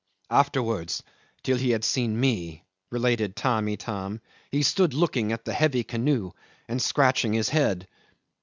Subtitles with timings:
[0.31, 1.03] "Afterwards,
[1.43, 6.31] till he had seen me," related Tamb' Itam, "he stood looking at the heavy canoe
[6.67, 7.87] and scratching his head."